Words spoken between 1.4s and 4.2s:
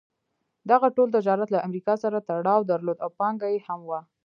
له امریکا سره تړاو درلود او پانګه یې هم وه.